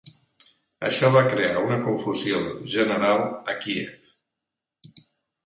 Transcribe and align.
Això 0.87 1.11
va 1.15 1.21
crear 1.33 1.59
una 1.65 1.77
confusió 1.83 2.41
general 2.77 3.23
a 3.55 3.57
Kíev. 3.67 4.99